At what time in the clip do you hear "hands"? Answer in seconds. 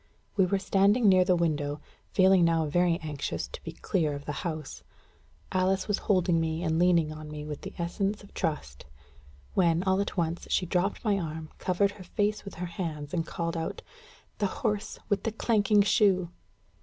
12.65-13.13